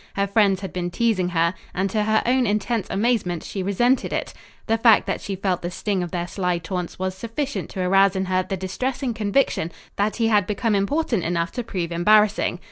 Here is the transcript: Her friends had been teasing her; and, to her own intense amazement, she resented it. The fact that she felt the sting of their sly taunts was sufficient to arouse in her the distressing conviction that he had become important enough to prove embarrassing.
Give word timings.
Her 0.15 0.25
friends 0.25 0.61
had 0.61 0.73
been 0.73 0.89
teasing 0.89 1.29
her; 1.29 1.53
and, 1.75 1.87
to 1.91 2.05
her 2.05 2.23
own 2.25 2.47
intense 2.47 2.87
amazement, 2.89 3.43
she 3.43 3.61
resented 3.61 4.11
it. 4.11 4.33
The 4.65 4.79
fact 4.79 5.05
that 5.05 5.21
she 5.21 5.35
felt 5.35 5.61
the 5.61 5.69
sting 5.69 6.01
of 6.01 6.09
their 6.09 6.25
sly 6.25 6.57
taunts 6.57 6.97
was 6.97 7.13
sufficient 7.13 7.69
to 7.69 7.81
arouse 7.81 8.15
in 8.15 8.25
her 8.25 8.41
the 8.41 8.57
distressing 8.57 9.13
conviction 9.13 9.71
that 9.97 10.15
he 10.15 10.29
had 10.29 10.47
become 10.47 10.73
important 10.73 11.23
enough 11.23 11.51
to 11.51 11.63
prove 11.63 11.91
embarrassing. 11.91 12.59